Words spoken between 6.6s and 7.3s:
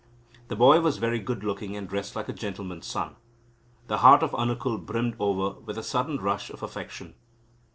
affection.